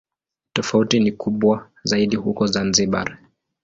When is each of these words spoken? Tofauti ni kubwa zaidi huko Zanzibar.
Tofauti 0.53 0.99
ni 0.99 1.11
kubwa 1.11 1.69
zaidi 1.83 2.15
huko 2.15 2.47
Zanzibar. 2.47 3.17